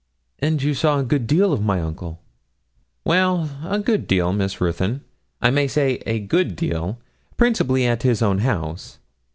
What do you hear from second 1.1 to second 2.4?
deal of my uncle?'